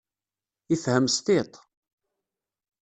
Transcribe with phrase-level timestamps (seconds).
[0.73, 1.51] Ifhem s tiṭ.